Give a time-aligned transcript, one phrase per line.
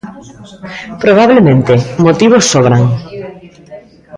[1.03, 1.73] Probablemente,
[2.05, 2.83] motivos sobran.